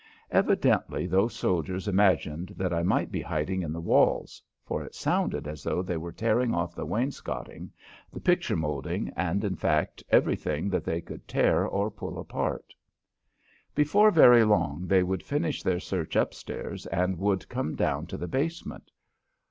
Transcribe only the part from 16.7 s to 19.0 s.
and would come down to the basement.